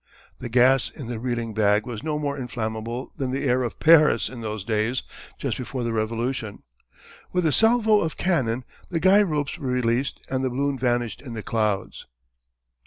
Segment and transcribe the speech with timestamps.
[0.39, 4.29] The gas in the reeling bag was no more inflammable than the air of Paris
[4.29, 5.03] in those days
[5.37, 6.63] just before the Revolution.
[7.31, 11.33] With a salvo of cannon the guy ropes were released and the balloon vanished in
[11.35, 12.07] the clouds.